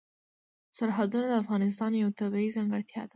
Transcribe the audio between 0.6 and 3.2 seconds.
سرحدونه د افغانستان یوه طبیعي ځانګړتیا ده.